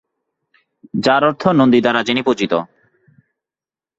যার 1.01 1.23
অর্থ 1.23 1.43
নন্দী 1.59 1.79
দ্বারা 1.81 2.01
যিনি 2.03 2.21
পূজিত। 2.23 2.53